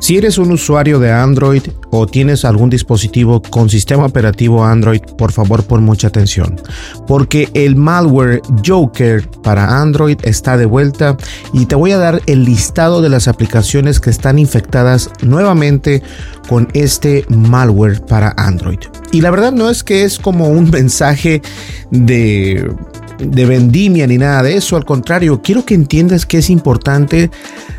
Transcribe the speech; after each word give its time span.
Si 0.00 0.16
eres 0.16 0.38
un 0.38 0.50
usuario 0.50 0.98
de 0.98 1.12
Android 1.12 1.62
o 1.90 2.06
tienes 2.06 2.46
algún 2.46 2.70
dispositivo 2.70 3.42
con 3.42 3.68
sistema 3.68 4.06
operativo 4.06 4.64
Android, 4.64 5.02
por 5.18 5.30
favor 5.30 5.62
pon 5.64 5.84
mucha 5.84 6.08
atención, 6.08 6.58
porque 7.06 7.50
el 7.52 7.76
malware 7.76 8.40
Joker 8.66 9.28
para 9.42 9.80
Android 9.80 10.18
está 10.22 10.56
de 10.56 10.64
vuelta 10.64 11.18
y 11.52 11.66
te 11.66 11.74
voy 11.74 11.92
a 11.92 11.98
dar 11.98 12.22
el 12.26 12.44
listado 12.44 13.02
de 13.02 13.10
las 13.10 13.28
aplicaciones 13.28 14.00
que 14.00 14.08
están 14.08 14.38
infectadas 14.38 15.10
nuevamente 15.20 16.02
con 16.48 16.68
este 16.72 17.26
malware 17.28 18.00
para 18.00 18.34
Android. 18.38 18.80
Y 19.12 19.20
la 19.20 19.30
verdad 19.30 19.52
no 19.52 19.68
es 19.68 19.84
que 19.84 20.04
es 20.04 20.18
como 20.18 20.48
un 20.48 20.70
mensaje 20.70 21.42
de 21.90 22.72
de 23.20 23.46
vendimia 23.46 24.06
ni 24.06 24.18
nada 24.18 24.42
de 24.42 24.56
eso. 24.56 24.76
Al 24.76 24.84
contrario, 24.84 25.40
quiero 25.42 25.64
que 25.64 25.74
entiendas 25.74 26.26
que 26.26 26.38
es 26.38 26.50
importante 26.50 27.30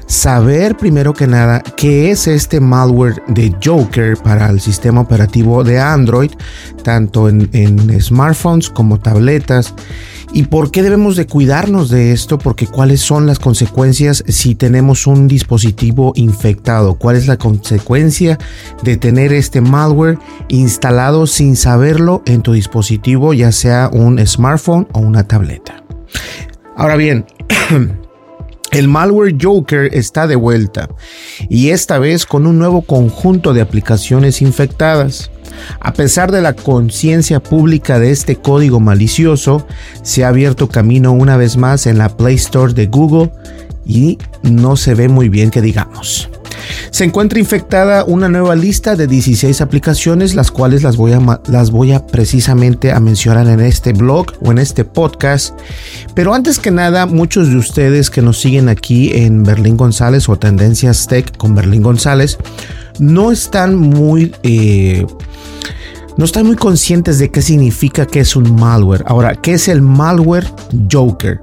saber 0.05 0.75
primero 0.75 1.13
que 1.13 1.27
nada 1.27 1.61
qué 1.77 2.11
es 2.11 2.27
este 2.27 2.59
malware 2.59 3.23
de 3.27 3.55
Joker 3.63 4.17
para 4.17 4.49
el 4.49 4.59
sistema 4.59 5.01
operativo 5.01 5.63
de 5.63 5.79
Android, 5.79 6.31
tanto 6.83 7.29
en, 7.29 7.49
en 7.53 8.01
smartphones 8.01 8.69
como 8.69 8.99
tabletas. 8.99 9.73
¿Y 10.33 10.43
por 10.43 10.71
qué 10.71 10.81
debemos 10.81 11.17
de 11.17 11.27
cuidarnos 11.27 11.89
de 11.89 12.13
esto? 12.13 12.37
Porque 12.37 12.65
cuáles 12.65 13.01
son 13.01 13.27
las 13.27 13.37
consecuencias 13.37 14.23
si 14.27 14.55
tenemos 14.55 15.05
un 15.05 15.27
dispositivo 15.27 16.13
infectado. 16.15 16.95
¿Cuál 16.95 17.17
es 17.17 17.27
la 17.27 17.37
consecuencia 17.37 18.37
de 18.81 18.95
tener 18.95 19.33
este 19.33 19.59
malware 19.59 20.17
instalado 20.47 21.27
sin 21.27 21.57
saberlo 21.57 22.23
en 22.25 22.41
tu 22.43 22.53
dispositivo, 22.53 23.33
ya 23.33 23.51
sea 23.51 23.89
un 23.91 24.25
smartphone 24.25 24.87
o 24.93 24.99
una 24.99 25.27
tableta? 25.27 25.83
Ahora 26.77 26.95
bien, 26.95 27.25
El 28.71 28.87
malware 28.87 29.35
Joker 29.39 29.89
está 29.93 30.27
de 30.27 30.37
vuelta 30.37 30.87
y 31.49 31.71
esta 31.71 31.99
vez 31.99 32.25
con 32.25 32.47
un 32.47 32.57
nuevo 32.57 32.83
conjunto 32.83 33.53
de 33.53 33.59
aplicaciones 33.59 34.41
infectadas. 34.41 35.29
A 35.79 35.93
pesar 35.93 36.31
de 36.31 36.41
la 36.41 36.53
conciencia 36.53 37.41
pública 37.41 37.99
de 37.99 38.11
este 38.11 38.35
código 38.35 38.79
malicioso, 38.79 39.65
se 40.03 40.23
ha 40.23 40.29
abierto 40.29 40.69
camino 40.69 41.11
una 41.11 41.37
vez 41.37 41.57
más 41.57 41.87
en 41.87 41.97
la 41.97 42.09
Play 42.15 42.35
Store 42.35 42.73
de 42.73 42.87
Google 42.87 43.31
y 43.85 44.17
no 44.43 44.77
se 44.77 44.95
ve 44.95 45.07
muy 45.07 45.29
bien 45.29 45.51
que 45.51 45.61
digamos. 45.61 46.29
Se 46.91 47.03
encuentra 47.03 47.39
infectada 47.39 48.03
una 48.05 48.29
nueva 48.29 48.55
lista 48.55 48.95
de 48.95 49.07
16 49.07 49.61
aplicaciones, 49.61 50.35
las 50.35 50.51
cuales 50.51 50.83
las 50.83 50.97
voy, 50.97 51.13
a, 51.13 51.41
las 51.47 51.71
voy 51.71 51.93
a 51.93 52.05
precisamente 52.05 52.91
a 52.91 52.99
mencionar 52.99 53.47
en 53.47 53.59
este 53.59 53.93
blog 53.93 54.27
o 54.41 54.51
en 54.51 54.57
este 54.57 54.85
podcast. 54.85 55.57
Pero 56.13 56.33
antes 56.33 56.59
que 56.59 56.71
nada, 56.71 57.05
muchos 57.05 57.49
de 57.49 57.57
ustedes 57.57 58.09
que 58.09 58.21
nos 58.21 58.39
siguen 58.39 58.69
aquí 58.69 59.11
en 59.13 59.43
Berlín 59.43 59.77
González 59.77 60.27
o 60.29 60.37
Tendencias 60.37 61.07
Tech 61.07 61.35
con 61.37 61.55
Berlín 61.55 61.81
González, 61.81 62.37
no 62.99 63.31
están 63.31 63.75
muy... 63.75 64.33
Eh, 64.43 65.05
no 66.17 66.25
están 66.25 66.45
muy 66.45 66.55
conscientes 66.55 67.19
de 67.19 67.31
qué 67.31 67.41
significa 67.41 68.05
que 68.05 68.19
es 68.19 68.35
un 68.35 68.55
malware. 68.55 69.03
Ahora, 69.07 69.35
¿qué 69.35 69.53
es 69.53 69.67
el 69.67 69.81
malware 69.81 70.47
Joker? 70.91 71.41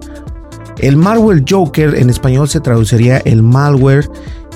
El 0.79 0.97
malware 0.97 1.45
Joker 1.49 1.95
en 1.97 2.11
español 2.11 2.49
se 2.49 2.61
traduciría 2.61 3.19
el 3.19 3.43
malware 3.43 4.09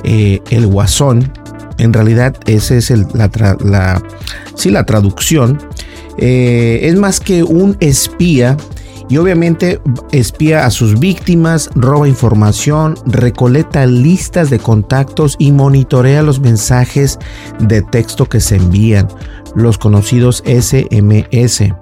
eh, 0.04 0.40
el 0.50 0.66
guasón. 0.66 1.32
En 1.78 1.92
realidad, 1.92 2.36
esa 2.46 2.76
es 2.76 2.90
la, 2.90 3.30
la, 3.64 4.02
la 4.64 4.86
traducción. 4.86 5.58
Eh, 6.18 6.80
es 6.82 6.96
más 6.96 7.20
que 7.20 7.42
un 7.42 7.76
espía 7.80 8.56
y 9.12 9.18
obviamente 9.18 9.78
espía 10.10 10.64
a 10.64 10.70
sus 10.70 10.98
víctimas, 10.98 11.68
roba 11.74 12.08
información, 12.08 12.94
recolecta 13.04 13.84
listas 13.84 14.48
de 14.48 14.58
contactos 14.58 15.36
y 15.38 15.52
monitorea 15.52 16.22
los 16.22 16.40
mensajes 16.40 17.18
de 17.58 17.82
texto 17.82 18.26
que 18.26 18.40
se 18.40 18.56
envían, 18.56 19.08
los 19.54 19.76
conocidos 19.76 20.42
SMS. 20.46 21.74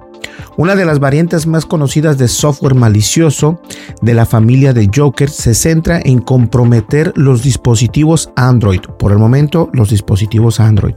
Una 0.57 0.75
de 0.75 0.85
las 0.85 0.99
variantes 0.99 1.47
más 1.47 1.67
conocidas 1.67 2.19
de 2.19 2.27
software 2.27 2.75
malicioso 2.75 3.63
de 4.03 4.15
la 4.15 4.27
familia 4.27 4.73
de 4.73 4.91
Joker 4.93 5.31
se 5.31 5.55
centra 5.55 6.01
en 6.05 6.19
comprometer 6.23 7.13
los 7.15 7.45
dispositivos 7.45 8.33
Android. 8.35 8.81
Por 8.99 9.13
el 9.13 9.19
momento, 9.19 9.71
los 9.73 9.91
dispositivos 9.91 10.59
Android. 10.59 10.97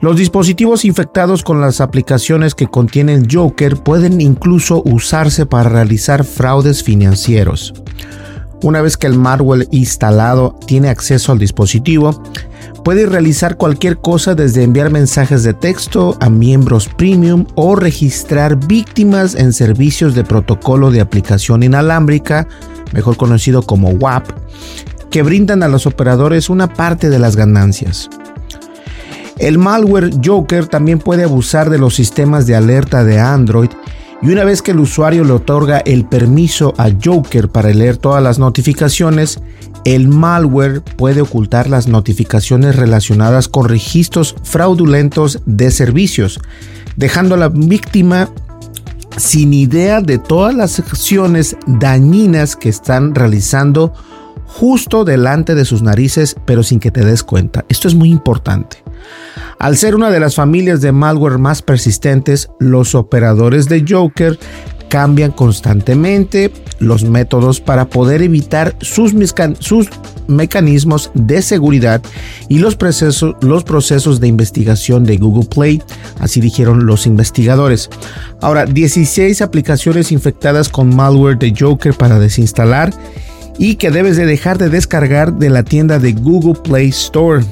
Los 0.00 0.16
dispositivos 0.16 0.84
infectados 0.84 1.42
con 1.42 1.60
las 1.60 1.80
aplicaciones 1.80 2.54
que 2.54 2.66
contienen 2.66 3.28
Joker 3.30 3.76
pueden 3.76 4.20
incluso 4.20 4.82
usarse 4.84 5.46
para 5.46 5.68
realizar 5.68 6.24
fraudes 6.24 6.82
financieros. 6.82 7.74
Una 8.62 8.82
vez 8.82 8.96
que 8.96 9.06
el 9.06 9.16
malware 9.16 9.68
instalado 9.70 10.58
tiene 10.66 10.90
acceso 10.90 11.32
al 11.32 11.38
dispositivo, 11.38 12.22
puede 12.84 13.06
realizar 13.06 13.56
cualquier 13.56 13.98
cosa 13.98 14.34
desde 14.34 14.62
enviar 14.62 14.90
mensajes 14.90 15.42
de 15.42 15.54
texto 15.54 16.16
a 16.20 16.28
miembros 16.28 16.88
premium 16.88 17.46
o 17.54 17.74
registrar 17.74 18.56
víctimas 18.66 19.34
en 19.34 19.52
servicios 19.52 20.14
de 20.14 20.24
protocolo 20.24 20.90
de 20.90 21.00
aplicación 21.00 21.62
inalámbrica, 21.62 22.46
mejor 22.92 23.16
conocido 23.16 23.62
como 23.62 23.90
WAP, 23.90 24.28
que 25.10 25.22
brindan 25.22 25.62
a 25.62 25.68
los 25.68 25.86
operadores 25.86 26.50
una 26.50 26.72
parte 26.72 27.08
de 27.08 27.18
las 27.18 27.36
ganancias. 27.36 28.10
El 29.40 29.56
malware 29.56 30.10
Joker 30.22 30.66
también 30.66 30.98
puede 30.98 31.24
abusar 31.24 31.70
de 31.70 31.78
los 31.78 31.94
sistemas 31.94 32.46
de 32.46 32.54
alerta 32.54 33.04
de 33.04 33.18
Android 33.18 33.70
y 34.20 34.28
una 34.28 34.44
vez 34.44 34.60
que 34.60 34.72
el 34.72 34.80
usuario 34.80 35.24
le 35.24 35.32
otorga 35.32 35.78
el 35.78 36.04
permiso 36.04 36.74
a 36.76 36.90
Joker 37.02 37.48
para 37.48 37.70
leer 37.70 37.96
todas 37.96 38.22
las 38.22 38.38
notificaciones, 38.38 39.40
el 39.86 40.08
malware 40.08 40.82
puede 40.82 41.22
ocultar 41.22 41.70
las 41.70 41.88
notificaciones 41.88 42.76
relacionadas 42.76 43.48
con 43.48 43.66
registros 43.66 44.36
fraudulentos 44.42 45.40
de 45.46 45.70
servicios, 45.70 46.38
dejando 46.96 47.34
a 47.34 47.38
la 47.38 47.48
víctima 47.48 48.28
sin 49.16 49.54
idea 49.54 50.02
de 50.02 50.18
todas 50.18 50.54
las 50.54 50.78
acciones 50.78 51.56
dañinas 51.66 52.56
que 52.56 52.68
están 52.68 53.14
realizando 53.14 53.94
justo 54.50 55.04
delante 55.04 55.54
de 55.54 55.64
sus 55.64 55.80
narices, 55.82 56.36
pero 56.44 56.62
sin 56.62 56.80
que 56.80 56.90
te 56.90 57.04
des 57.04 57.22
cuenta. 57.22 57.64
Esto 57.68 57.88
es 57.88 57.94
muy 57.94 58.10
importante. 58.10 58.78
Al 59.58 59.76
ser 59.76 59.94
una 59.94 60.10
de 60.10 60.20
las 60.20 60.34
familias 60.34 60.80
de 60.80 60.92
malware 60.92 61.38
más 61.38 61.62
persistentes, 61.62 62.50
los 62.58 62.94
operadores 62.94 63.68
de 63.68 63.84
Joker 63.88 64.38
cambian 64.88 65.30
constantemente 65.30 66.52
los 66.80 67.04
métodos 67.04 67.60
para 67.60 67.88
poder 67.88 68.22
evitar 68.22 68.76
sus, 68.80 69.14
mecanismos 70.26 71.10
de 71.14 71.42
seguridad 71.42 72.02
y 72.48 72.58
los 72.58 72.74
procesos 72.74 74.20
de 74.20 74.26
investigación 74.26 75.04
de 75.04 75.16
Google 75.16 75.48
Play, 75.48 75.80
así 76.18 76.40
dijeron 76.40 76.86
los 76.86 77.06
investigadores. 77.06 77.88
Ahora, 78.40 78.66
16 78.66 79.42
aplicaciones 79.42 80.10
infectadas 80.10 80.68
con 80.68 80.94
malware 80.94 81.38
de 81.38 81.54
Joker 81.56 81.94
para 81.94 82.18
desinstalar 82.18 82.92
y 83.58 83.76
que 83.76 83.90
debes 83.90 84.16
de 84.16 84.26
dejar 84.26 84.58
de 84.58 84.68
descargar 84.68 85.34
de 85.34 85.50
la 85.50 85.62
tienda 85.62 85.98
de 85.98 86.12
Google 86.12 86.60
Play 86.62 86.88
Store. 86.88 87.44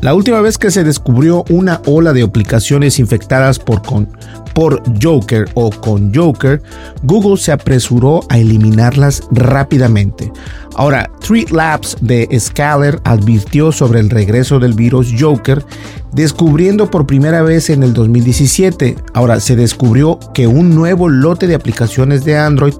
La 0.00 0.14
última 0.14 0.40
vez 0.40 0.56
que 0.56 0.70
se 0.70 0.82
descubrió 0.82 1.44
una 1.50 1.82
ola 1.84 2.14
de 2.14 2.22
aplicaciones 2.22 2.98
infectadas 2.98 3.58
por, 3.58 3.82
con, 3.82 4.08
por 4.54 4.82
Joker 5.02 5.46
o 5.52 5.70
con 5.70 6.14
Joker, 6.14 6.62
Google 7.02 7.36
se 7.36 7.52
apresuró 7.52 8.20
a 8.30 8.38
eliminarlas 8.38 9.22
rápidamente. 9.30 10.32
Ahora, 10.74 11.10
Three 11.20 11.44
Labs 11.50 11.98
de 12.00 12.26
Scalar 12.38 12.98
advirtió 13.04 13.72
sobre 13.72 14.00
el 14.00 14.08
regreso 14.08 14.58
del 14.58 14.72
virus 14.72 15.12
Joker, 15.18 15.62
descubriendo 16.14 16.90
por 16.90 17.06
primera 17.06 17.42
vez 17.42 17.68
en 17.68 17.82
el 17.82 17.92
2017. 17.92 18.96
Ahora, 19.12 19.38
se 19.38 19.54
descubrió 19.54 20.18
que 20.32 20.46
un 20.46 20.74
nuevo 20.74 21.10
lote 21.10 21.46
de 21.46 21.54
aplicaciones 21.54 22.24
de 22.24 22.38
Android 22.38 22.74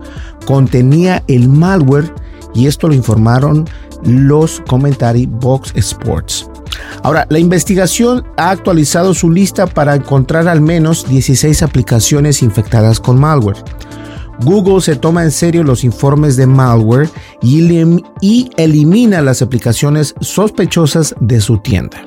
contenía 0.46 1.22
el 1.28 1.50
malware 1.50 2.10
y 2.54 2.66
esto 2.66 2.88
lo 2.88 2.94
informaron 2.94 3.66
los 4.02 4.62
Commentary 4.66 5.26
Box 5.26 5.72
Sports. 5.74 6.48
Ahora, 7.02 7.26
la 7.30 7.38
investigación 7.38 8.24
ha 8.36 8.50
actualizado 8.50 9.14
su 9.14 9.30
lista 9.30 9.66
para 9.66 9.94
encontrar 9.94 10.48
al 10.48 10.60
menos 10.60 11.06
16 11.08 11.62
aplicaciones 11.62 12.42
infectadas 12.42 13.00
con 13.00 13.18
malware. 13.18 13.62
Google 14.42 14.80
se 14.80 14.96
toma 14.96 15.22
en 15.22 15.30
serio 15.30 15.62
los 15.62 15.84
informes 15.84 16.36
de 16.36 16.46
malware 16.46 17.10
y, 17.42 18.50
elimina 18.56 19.20
las 19.20 19.42
aplicaciones 19.42 20.14
sospechosas 20.20 21.14
de 21.20 21.40
su 21.40 21.58
tienda. 21.58 22.06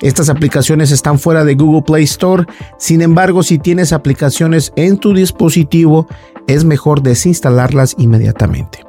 Estas 0.00 0.28
aplicaciones 0.28 0.90
están 0.90 1.18
fuera 1.18 1.44
de 1.44 1.54
Google 1.54 1.82
Play 1.82 2.04
Store, 2.04 2.46
sin 2.78 3.02
embargo 3.02 3.42
si 3.42 3.58
tienes 3.58 3.92
aplicaciones 3.92 4.72
en 4.76 4.98
tu 4.98 5.14
dispositivo 5.14 6.06
es 6.46 6.64
mejor 6.64 7.02
desinstalarlas 7.02 7.94
inmediatamente. 7.98 8.84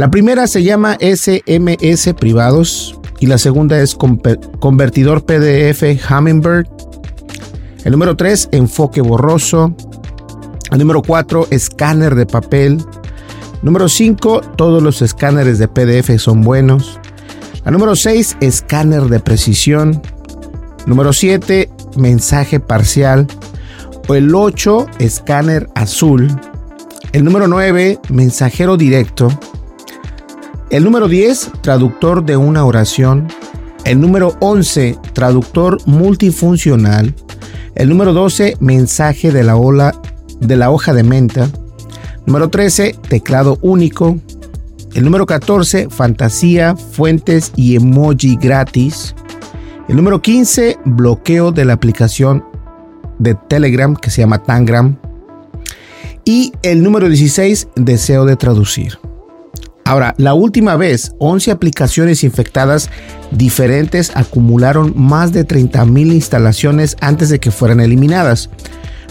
La 0.00 0.10
primera 0.10 0.46
se 0.46 0.62
llama 0.62 0.96
SMS 0.98 2.14
privados 2.14 2.98
y 3.18 3.26
la 3.26 3.36
segunda 3.36 3.78
es 3.82 3.94
convertidor 3.94 5.26
PDF 5.26 5.82
Hummingbird. 6.10 6.66
El 7.84 7.92
número 7.92 8.16
3, 8.16 8.48
enfoque 8.52 9.02
borroso. 9.02 9.76
El 10.70 10.78
número 10.78 11.02
4, 11.02 11.48
escáner 11.50 12.14
de 12.14 12.24
papel. 12.24 12.82
Número 13.60 13.90
5, 13.90 14.40
todos 14.56 14.82
los 14.82 15.02
escáneres 15.02 15.58
de 15.58 15.68
PDF 15.68 16.18
son 16.18 16.40
buenos. 16.40 16.98
La 17.66 17.70
número 17.70 17.94
6, 17.94 18.38
escáner 18.40 19.02
de 19.02 19.20
precisión. 19.20 20.00
Número 20.86 21.12
7, 21.12 21.68
mensaje 21.98 22.58
parcial. 22.58 23.26
O 24.08 24.14
el 24.14 24.34
8, 24.34 24.86
escáner 24.98 25.68
azul. 25.74 26.34
El 27.12 27.22
número 27.22 27.48
9, 27.48 27.98
mensajero 28.08 28.78
directo. 28.78 29.28
El 30.70 30.84
número 30.84 31.08
10, 31.08 31.50
traductor 31.62 32.24
de 32.24 32.36
una 32.36 32.64
oración. 32.64 33.26
El 33.84 34.00
número 34.00 34.36
11, 34.38 34.96
traductor 35.12 35.78
multifuncional. 35.84 37.12
El 37.74 37.88
número 37.88 38.12
12, 38.12 38.56
mensaje 38.60 39.32
de 39.32 39.42
la, 39.42 39.56
ola, 39.56 40.00
de 40.38 40.54
la 40.54 40.70
hoja 40.70 40.94
de 40.94 41.02
menta. 41.02 41.50
Número 42.24 42.50
13, 42.50 42.94
teclado 43.08 43.58
único. 43.62 44.20
El 44.94 45.04
número 45.04 45.26
14, 45.26 45.90
fantasía, 45.90 46.76
fuentes 46.76 47.50
y 47.56 47.74
emoji 47.74 48.36
gratis. 48.36 49.16
El 49.88 49.96
número 49.96 50.22
15, 50.22 50.78
bloqueo 50.84 51.50
de 51.50 51.64
la 51.64 51.72
aplicación 51.72 52.44
de 53.18 53.34
Telegram 53.34 53.96
que 53.96 54.10
se 54.10 54.20
llama 54.20 54.44
Tangram. 54.44 54.98
Y 56.24 56.52
el 56.62 56.84
número 56.84 57.08
16, 57.08 57.66
deseo 57.74 58.24
de 58.24 58.36
traducir. 58.36 59.09
Ahora, 59.90 60.14
la 60.18 60.34
última 60.34 60.76
vez, 60.76 61.16
11 61.18 61.50
aplicaciones 61.50 62.22
infectadas 62.22 62.90
diferentes 63.32 64.12
acumularon 64.14 64.92
más 64.94 65.32
de 65.32 65.44
30.000 65.44 66.12
instalaciones 66.12 66.96
antes 67.00 67.28
de 67.28 67.40
que 67.40 67.50
fueran 67.50 67.80
eliminadas. 67.80 68.50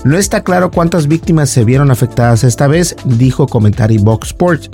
No 0.06 0.18
está 0.18 0.42
claro 0.42 0.72
cuántas 0.72 1.10
víctimas 1.10 1.50
se 1.50 1.66
vieron 1.66 1.92
afectadas 1.92 2.46
esta 2.46 2.68
vez, 2.68 2.96
dijo 3.04 3.46
Commentary 3.46 3.98
Box 3.98 4.28
Sports. 4.30 4.70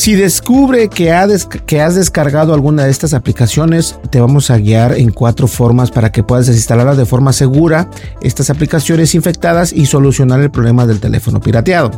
Si 0.00 0.14
descubre 0.14 0.88
que, 0.88 1.12
has 1.12 1.94
descargado 1.94 2.54
alguna 2.54 2.84
de 2.84 2.90
estas 2.90 3.12
aplicaciones, 3.12 3.98
te 4.08 4.18
vamos 4.18 4.50
a 4.50 4.56
guiar 4.56 4.94
en 4.94 5.10
cuatro 5.10 5.46
formas 5.46 5.90
para 5.90 6.10
que 6.10 6.22
puedas 6.22 6.46
desinstalarlas 6.46 6.96
de 6.96 7.04
forma 7.04 7.34
segura, 7.34 7.90
estas 8.22 8.48
aplicaciones 8.48 9.14
infectadas 9.14 9.74
y 9.74 9.84
solucionar 9.84 10.40
el 10.40 10.50
problema 10.50 10.86
del 10.86 11.00
teléfono 11.00 11.38
pirateado. 11.38 11.90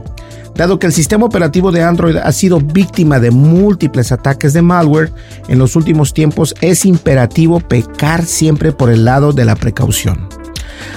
Dado 0.56 0.80
que 0.80 0.88
el 0.88 0.92
sistema 0.92 1.26
operativo 1.26 1.70
de 1.70 1.84
Android 1.84 2.16
ha 2.16 2.32
sido 2.32 2.58
víctima 2.58 3.20
de 3.20 3.30
múltiples 3.30 4.10
ataques 4.10 4.52
de 4.52 4.62
malware 4.62 5.12
en 5.46 5.60
los 5.60 5.76
últimos 5.76 6.12
tiempos, 6.12 6.56
es 6.60 6.84
imperativo 6.84 7.60
pecar 7.60 8.24
siempre 8.24 8.72
por 8.72 8.90
el 8.90 9.04
lado 9.04 9.32
de 9.32 9.44
la 9.44 9.54
precaución. 9.54 10.41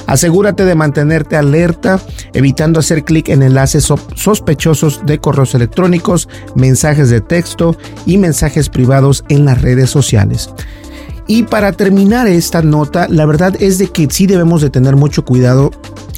Asegúrate 0.08 0.66
de 0.66 0.76
mantenerte 0.76 1.36
alerta, 1.36 2.00
evitando 2.34 2.80
hacer 2.80 3.04
clic 3.04 3.30
en 3.30 3.44
enlaces 3.44 3.92
sospechosos 4.16 5.02
de 5.06 5.20
correos 5.20 5.56
electrónicos, 5.56 6.30
mensajes 6.56 7.10
de 7.10 7.22
texto 7.22 7.76
y 8.06 8.18
mensajes 8.18 8.70
privados 8.70 9.24
en 9.30 9.46
las 9.46 9.62
redes 9.62 9.90
sociales. 9.90 10.50
Y 11.28 11.44
para 11.44 11.72
terminar 11.72 12.28
esta 12.28 12.62
nota, 12.62 13.08
la 13.10 13.26
verdad 13.26 13.56
es 13.60 13.80
de 13.80 13.88
que 13.88 14.08
sí 14.10 14.28
debemos 14.28 14.62
de 14.62 14.70
tener 14.70 14.96
mucho 14.96 15.26
cuidado 15.26 15.72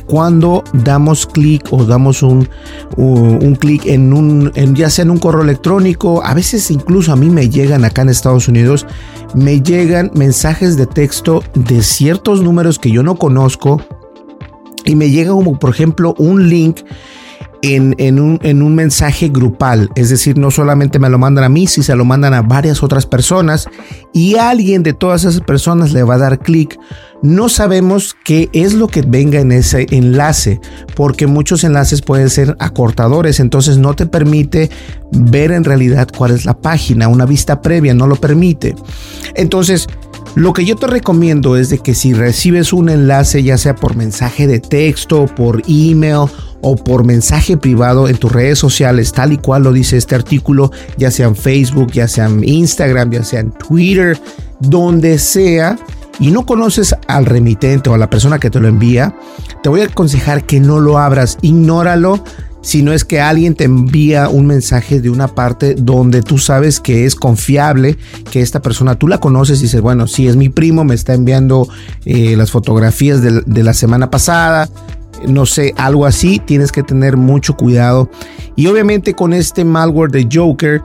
cuando 0.07 0.63
damos 0.74 1.27
clic 1.27 1.68
o 1.71 1.86
damos 1.86 2.24
un, 2.24 2.50
un 2.95 3.56
clic 3.56 3.86
en 3.86 4.13
un, 4.13 4.51
ya 4.74 4.89
sea 4.89 5.04
en 5.04 5.12
un 5.12 5.19
correo 5.19 5.44
electrónico, 5.44 6.24
a 6.24 6.33
veces 6.33 6.71
incluso 6.71 7.12
a 7.12 7.15
mí 7.15 7.30
me 7.30 7.50
llegan 7.50 7.86
acá 7.86 8.01
en 8.01 8.09
Estados 8.09 8.48
Unidos, 8.48 8.88
me 9.36 9.62
llegan 9.62 10.09
mensajes 10.15 10.77
de 10.77 10.88
texto 10.88 11.44
de 11.54 11.83
ciertos 11.83 12.42
números 12.42 12.80
que 12.80 12.89
yo 12.89 13.04
no 13.04 13.15
conozco 13.15 13.81
y 14.86 14.95
me 14.95 15.09
llega 15.09 15.31
como 15.31 15.59
por 15.59 15.69
ejemplo 15.69 16.15
un 16.18 16.50
link 16.50 16.80
en, 17.62 18.19
un, 18.19 18.75
mensaje 18.75 19.30
grupal. 19.30 19.89
Es 19.95 20.09
decir, 20.09 20.38
no 20.38 20.51
solamente 20.51 21.00
me 21.00 21.09
lo 21.09 21.18
mandan 21.18 21.44
a 21.44 21.50
mí, 21.50 21.68
si 21.68 21.83
se 21.83 21.95
lo 21.95 22.06
mandan 22.06 22.33
a 22.33 22.42
varias 22.42 22.83
otras 22.83 23.06
personas 23.06 23.68
y 24.13 24.36
alguien 24.36 24.83
de 24.83 24.94
todas 24.94 25.24
esas 25.24 25.42
personas 25.42 25.94
le 25.94 26.04
va 26.04 26.15
a 26.15 26.19
dar 26.19 26.39
clic. 26.39 26.77
No 27.24 27.50
sabemos 27.50 28.15
qué 28.24 28.48
es 28.54 28.75
lo 28.75 28.88
que 28.88 29.01
venga 29.01 29.39
en 29.39 29.51
ese 29.51 29.88
enlace, 29.89 30.62
porque 30.95 31.25
muchos 31.25 31.63
enlaces 31.63 32.01
pueden 32.01 32.30
ser 32.30 32.56
acortadores, 32.59 33.39
entonces 33.39 33.80
no 33.80 33.95
te 33.95 34.06
permite 34.06 34.69
ver 35.12 35.51
en 35.51 35.63
realidad 35.63 36.10
cuál 36.15 36.31
es 36.31 36.45
la 36.45 36.60
página, 36.60 37.07
una 37.07 37.25
vista 37.25 37.62
previa 37.62 37.95
no 37.95 38.06
lo 38.06 38.18
permite. 38.18 38.75
Entonces, 39.34 39.88
lo 40.36 40.53
que 40.53 40.65
yo 40.65 40.75
te 40.75 40.88
recomiendo 40.88 41.57
es 41.57 41.69
de 41.69 41.79
que 41.79 41.96
si 41.96 42.13
recibes 42.13 42.74
un 42.74 42.89
enlace, 42.89 43.43
ya 43.43 43.57
sea 43.57 43.75
por 43.75 43.96
mensaje 43.96 44.48
de 44.48 44.60
texto, 44.60 45.25
por 45.25 45.62
email 45.67 46.29
o 46.62 46.75
por 46.75 47.03
mensaje 47.03 47.57
privado 47.57 48.07
en 48.07 48.17
tus 48.17 48.31
redes 48.31 48.60
sociales, 48.60 49.12
tal 49.12 49.34
y 49.34 49.38
cual 49.38 49.63
lo 49.63 49.74
dice 49.74 49.98
este 49.98 50.15
artículo, 50.15 50.72
ya 50.98 51.12
sea 51.12 51.27
en 51.27 51.36
Facebook, 51.36 51.91
ya 51.91 52.07
sea 52.07 52.25
en 52.25 52.43
Instagram, 52.43 53.12
ya 53.12 53.24
sea 53.24 53.41
en 53.41 53.51
Twitter, 53.51 54.19
donde 54.60 55.17
sea, 55.19 55.77
y 56.19 56.31
no 56.31 56.46
conoces 56.46 56.96
al 57.07 57.25
remitente 57.25 57.89
o 57.89 57.93
a 57.93 57.98
la 57.98 58.10
persona 58.10 58.39
que 58.39 58.50
te 58.50 58.60
lo 58.60 58.67
envía, 58.67 59.15
te 59.62 59.69
voy 59.69 59.81
a 59.81 59.86
aconsejar 59.86 60.46
que 60.46 60.60
no 60.60 60.79
lo 60.79 60.98
abras, 60.98 61.38
ignóralo. 61.41 62.24
Si 62.67 62.83
no 62.83 62.91
es 62.91 63.05
que 63.05 63.21
alguien 63.21 63.55
te 63.55 63.63
envía 63.63 64.27
un 64.27 64.45
mensaje 64.45 65.00
de 65.00 65.09
una 65.09 65.29
parte 65.29 65.74
donde 65.74 66.21
tú 66.21 66.38
sabes 66.38 66.81
que 66.81 67.05
es 67.05 67.15
confiable, 67.15 67.95
que 68.29 68.41
esta 68.41 68.62
persona 68.62 68.95
tú 68.95 69.07
la 69.07 69.21
conoces 69.21 69.59
y 69.59 69.63
dices, 69.63 69.79
bueno, 69.79 70.05
si 70.05 70.27
es 70.27 70.36
mi 70.36 70.50
primo, 70.50 70.83
me 70.83 70.93
está 70.93 71.13
enviando 71.13 71.69
eh, 72.03 72.36
las 72.36 72.51
fotografías 72.51 73.21
de 73.21 73.63
la 73.63 73.74
semana 73.74 74.12
pasada, 74.12 74.67
no 75.25 75.45
sé, 75.45 75.74
algo 75.77 76.05
así, 76.05 76.41
tienes 76.43 76.74
que 76.74 76.83
tener 76.83 77.15
mucho 77.15 77.55
cuidado. 77.55 78.09
Y 78.57 78.67
obviamente 78.67 79.13
con 79.13 79.31
este 79.31 79.63
malware 79.63 80.12
de 80.12 80.27
Joker, 80.29 80.81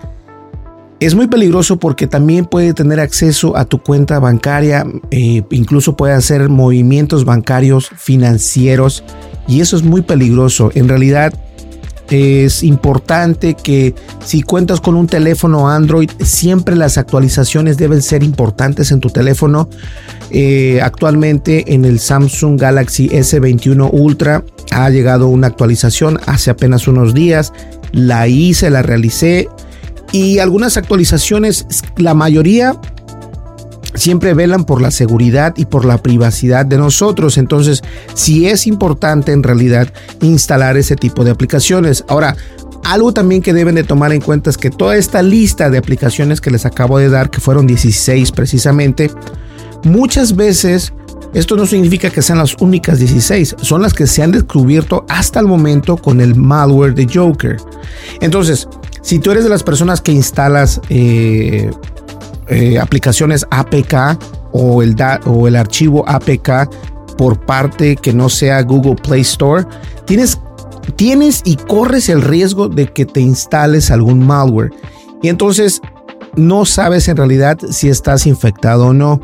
es 1.00 1.16
muy 1.16 1.26
peligroso 1.26 1.80
porque 1.80 2.06
también 2.06 2.44
puede 2.44 2.74
tener 2.74 3.00
acceso 3.00 3.56
a 3.56 3.64
tu 3.64 3.82
cuenta 3.82 4.20
bancaria, 4.20 4.86
eh, 5.10 5.42
incluso 5.50 5.96
puede 5.96 6.12
hacer 6.12 6.48
movimientos 6.48 7.24
bancarios 7.24 7.90
financieros 7.96 9.02
y 9.48 9.62
eso 9.62 9.76
es 9.76 9.82
muy 9.82 10.02
peligroso. 10.02 10.70
En 10.76 10.88
realidad 10.88 11.34
es 12.12 12.62
importante 12.62 13.54
que 13.54 13.94
si 14.24 14.42
cuentas 14.42 14.80
con 14.80 14.96
un 14.96 15.06
teléfono 15.06 15.68
Android, 15.68 16.10
siempre 16.20 16.76
las 16.76 16.98
actualizaciones 16.98 17.76
deben 17.76 18.02
ser 18.02 18.22
importantes 18.22 18.90
en 18.90 19.00
tu 19.00 19.10
teléfono. 19.10 19.68
Eh, 20.30 20.80
actualmente 20.82 21.74
en 21.74 21.84
el 21.84 21.98
Samsung 21.98 22.60
Galaxy 22.60 23.08
S21 23.08 23.88
Ultra 23.92 24.44
ha 24.70 24.90
llegado 24.90 25.28
una 25.28 25.46
actualización 25.46 26.18
hace 26.26 26.50
apenas 26.50 26.86
unos 26.88 27.14
días. 27.14 27.52
La 27.92 28.28
hice, 28.28 28.70
la 28.70 28.82
realicé 28.82 29.48
y 30.12 30.38
algunas 30.38 30.76
actualizaciones, 30.76 31.66
la 31.96 32.14
mayoría 32.14 32.78
siempre 33.94 34.34
velan 34.34 34.64
por 34.64 34.80
la 34.80 34.90
seguridad 34.90 35.54
y 35.56 35.66
por 35.66 35.84
la 35.84 35.98
privacidad 35.98 36.66
de 36.66 36.78
nosotros. 36.78 37.38
Entonces, 37.38 37.82
sí 38.14 38.48
es 38.48 38.66
importante 38.66 39.32
en 39.32 39.42
realidad 39.42 39.92
instalar 40.20 40.76
ese 40.76 40.96
tipo 40.96 41.24
de 41.24 41.30
aplicaciones. 41.30 42.04
Ahora, 42.08 42.36
Algo 42.84 43.12
también 43.12 43.42
que 43.42 43.52
deben 43.52 43.76
de 43.76 43.84
tomar 43.84 44.12
en 44.12 44.20
cuenta 44.20 44.50
es 44.50 44.58
que 44.58 44.68
toda 44.70 44.96
esta 44.96 45.22
lista 45.22 45.70
de 45.70 45.78
aplicaciones 45.78 46.40
que 46.40 46.50
les 46.50 46.66
acabo 46.66 46.98
de 46.98 47.08
dar, 47.08 47.30
que 47.30 47.40
fueron 47.40 47.66
16 47.66 48.32
precisamente, 48.32 49.08
muchas 49.84 50.34
veces 50.34 50.92
esto 51.32 51.56
no 51.56 51.64
significa 51.64 52.10
que 52.10 52.22
sean 52.22 52.38
las 52.38 52.56
únicas 52.60 52.98
16, 52.98 53.56
son 53.62 53.82
las 53.82 53.94
que 53.94 54.06
se 54.06 54.22
han 54.22 54.32
descubierto 54.32 55.06
hasta 55.08 55.40
el 55.40 55.46
momento 55.46 55.96
con 55.96 56.20
el 56.20 56.34
malware 56.34 56.94
de 56.94 57.08
Joker. 57.12 57.56
Entonces, 58.20 58.68
si 59.00 59.18
tú 59.18 59.30
eres 59.30 59.44
de 59.44 59.50
las 59.50 59.62
personas 59.62 60.00
que 60.00 60.12
instalas 60.12 60.80
eh, 60.90 61.70
eh, 62.52 62.78
aplicaciones 62.78 63.46
APK 63.50 64.18
o 64.52 64.82
el, 64.82 64.96
o 65.26 65.48
el 65.48 65.56
archivo 65.56 66.04
APK 66.08 66.68
por 67.16 67.40
parte 67.40 67.96
que 67.96 68.12
no 68.12 68.28
sea 68.28 68.62
Google 68.62 68.96
Play 68.96 69.22
Store, 69.22 69.64
tienes, 70.04 70.38
tienes 70.96 71.42
y 71.44 71.56
corres 71.56 72.08
el 72.08 72.22
riesgo 72.22 72.68
de 72.68 72.86
que 72.86 73.06
te 73.06 73.20
instales 73.20 73.90
algún 73.90 74.26
malware. 74.26 74.70
Y 75.22 75.28
entonces 75.28 75.80
no 76.36 76.64
sabes 76.64 77.08
en 77.08 77.16
realidad 77.16 77.58
si 77.70 77.88
estás 77.88 78.26
infectado 78.26 78.88
o 78.88 78.92
no. 78.92 79.20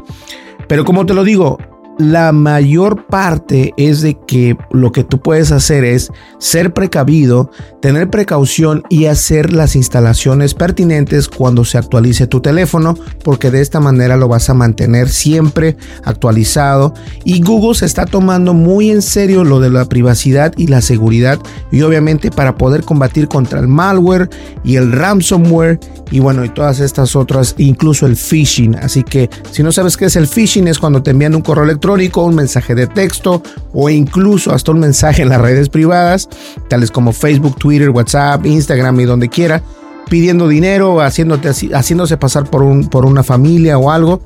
Pero 0.69 0.85
como 0.85 1.07
te 1.07 1.15
lo 1.15 1.25
digo, 1.25 1.59
la 1.99 2.31
mayor 2.31 3.07
parte 3.07 3.75
es 3.77 4.03
de 4.03 4.17
que 4.27 4.57
lo 4.71 4.93
que 4.93 5.03
tú 5.03 5.21
puedes 5.21 5.51
hacer 5.51 5.85
es 5.85 6.13
ser 6.39 6.73
precavido, 6.73 7.51
tener 7.83 8.09
precaución 8.09 8.85
y 8.89 9.07
hacer 9.07 9.53
las 9.53 9.75
instalaciones 9.75 10.55
pertinentes 10.55 11.29
cuando 11.29 11.65
se 11.65 11.77
actualice 11.77 12.29
tu 12.29 12.41
teléfono, 12.41 12.97
porque 13.25 13.51
de 13.51 13.61
esta 13.61 13.81
manera 13.81 14.17
lo 14.17 14.29
vas 14.29 14.49
a 14.49 14.55
mantener 14.55 15.09
siempre 15.09 15.77
actualizado. 16.05 16.95
Y 17.25 17.43
Google 17.43 17.75
se 17.75 17.87
está 17.87 18.07
tomando 18.07 18.55
muy 18.55 18.91
en 18.91 19.03
serio 19.03 19.43
lo 19.43 19.59
de 19.59 19.71
la 19.71 19.85
privacidad 19.87 20.53
y 20.57 20.69
la 20.69 20.81
seguridad, 20.81 21.41
y 21.73 21.83
obviamente 21.83 22.31
para 22.31 22.55
poder 22.55 22.85
combatir 22.85 23.27
contra 23.27 23.59
el 23.59 23.67
malware 23.67 24.31
y 24.63 24.77
el 24.77 24.93
ransomware 24.93 25.81
y 26.11 26.21
bueno, 26.21 26.45
y 26.45 26.49
todas 26.49 26.79
estas 26.79 27.17
otras, 27.17 27.57
incluso 27.59 28.07
el 28.07 28.17
phishing. 28.17 28.77
Así 28.77 29.03
que 29.03 29.29
si 29.51 29.65
no 29.65 29.73
sabes 29.73 29.97
qué 29.97 30.07
es 30.07 30.17
el 30.17 30.29
phishing, 30.29 30.69
es 30.69 30.79
cuando 30.79 31.03
te 31.03 31.11
envían 31.11 31.35
un 31.35 31.43
correo 31.43 31.65
electrónico 31.65 31.88
un 31.91 32.35
mensaje 32.35 32.75
de 32.75 32.87
texto 32.87 33.43
o 33.73 33.89
incluso 33.89 34.53
hasta 34.53 34.73
un 34.73 34.81
mensaje 34.81 35.23
en 35.23 35.29
las 35.29 35.41
redes 35.41 35.69
privadas, 35.69 36.29
tales 36.69 36.91
como 36.91 37.13
Facebook, 37.13 37.57
Twitter, 37.59 37.91
WhatsApp, 37.91 38.45
Instagram 38.45 39.01
y 39.01 39.05
donde 39.05 39.29
quiera, 39.29 39.63
pidiendo 40.09 40.49
dinero, 40.49 41.01
haciéndote, 41.01 41.49
haciéndose 41.49 42.17
pasar 42.17 42.49
por, 42.51 42.63
un, 42.63 42.89
por 42.89 43.05
una 43.05 43.23
familia 43.23 43.79
o 43.79 43.91
algo. 43.91 44.21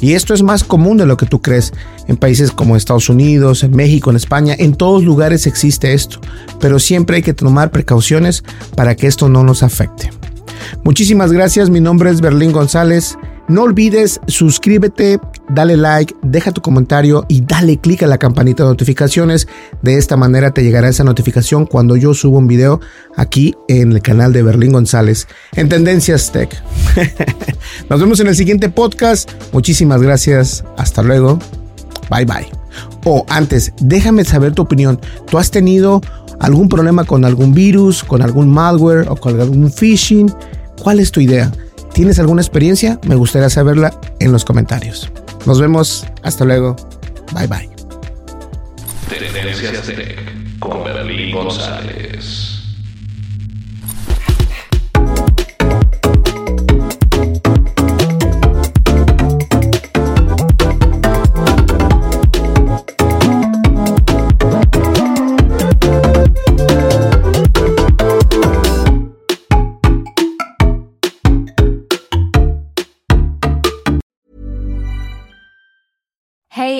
Y 0.00 0.14
esto 0.14 0.34
es 0.34 0.42
más 0.42 0.64
común 0.64 0.96
de 0.96 1.06
lo 1.06 1.16
que 1.16 1.26
tú 1.26 1.40
crees 1.40 1.72
en 2.08 2.16
países 2.16 2.50
como 2.50 2.76
Estados 2.76 3.08
Unidos, 3.08 3.62
en 3.62 3.74
México, 3.76 4.10
en 4.10 4.16
España, 4.16 4.54
en 4.58 4.74
todos 4.74 5.02
lugares 5.02 5.46
existe 5.46 5.94
esto, 5.94 6.20
pero 6.60 6.78
siempre 6.78 7.16
hay 7.16 7.22
que 7.22 7.32
tomar 7.32 7.70
precauciones 7.70 8.42
para 8.76 8.96
que 8.96 9.06
esto 9.06 9.28
no 9.28 9.44
nos 9.44 9.62
afecte. 9.62 10.10
Muchísimas 10.82 11.32
gracias, 11.32 11.70
mi 11.70 11.80
nombre 11.80 12.10
es 12.10 12.20
Berlín 12.20 12.52
González. 12.52 13.16
No 13.48 13.62
olvides 13.62 14.20
suscríbete, 14.26 15.20
dale 15.48 15.76
like, 15.76 16.14
deja 16.22 16.52
tu 16.52 16.60
comentario 16.60 17.24
y 17.28 17.42
dale 17.42 17.78
click 17.78 18.02
a 18.02 18.06
la 18.06 18.18
campanita 18.18 18.62
de 18.62 18.70
notificaciones. 18.70 19.48
De 19.82 19.96
esta 19.96 20.16
manera 20.16 20.52
te 20.52 20.62
llegará 20.62 20.88
esa 20.88 21.04
notificación 21.04 21.66
cuando 21.66 21.96
yo 21.96 22.14
subo 22.14 22.38
un 22.38 22.46
video 22.46 22.80
aquí 23.16 23.54
en 23.68 23.92
el 23.92 24.02
canal 24.02 24.32
de 24.32 24.42
Berlín 24.42 24.72
González 24.72 25.26
en 25.54 25.68
Tendencias 25.68 26.32
Tech. 26.32 26.50
Nos 27.90 28.00
vemos 28.00 28.20
en 28.20 28.28
el 28.28 28.36
siguiente 28.36 28.68
podcast. 28.68 29.30
Muchísimas 29.52 30.02
gracias. 30.02 30.64
Hasta 30.76 31.02
luego. 31.02 31.38
Bye 32.10 32.24
bye. 32.24 32.48
O 33.04 33.24
antes, 33.28 33.72
déjame 33.80 34.24
saber 34.24 34.52
tu 34.52 34.62
opinión. 34.62 35.00
¿Tú 35.30 35.38
has 35.38 35.50
tenido 35.50 36.00
algún 36.40 36.68
problema 36.68 37.04
con 37.04 37.24
algún 37.24 37.54
virus, 37.54 38.02
con 38.02 38.22
algún 38.22 38.48
malware 38.48 39.08
o 39.08 39.16
con 39.16 39.40
algún 39.40 39.70
phishing? 39.70 40.32
¿Cuál 40.82 41.00
es 41.00 41.12
tu 41.12 41.20
idea? 41.20 41.52
¿Tienes 41.92 42.18
alguna 42.18 42.42
experiencia? 42.42 42.98
Me 43.06 43.14
gustaría 43.14 43.48
saberla 43.50 43.98
en 44.18 44.32
los 44.32 44.44
comentarios. 44.44 45.12
Nos 45.46 45.60
vemos. 45.60 46.06
Hasta 46.22 46.44
luego. 46.44 46.76
Bye 47.32 47.46
bye. 47.46 47.70
con 50.60 50.84
González. 51.32 52.53